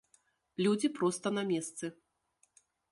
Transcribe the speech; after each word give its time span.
Людзі 0.67 0.87
проста 0.97 1.27
на 1.39 1.43
месцы. 1.53 1.85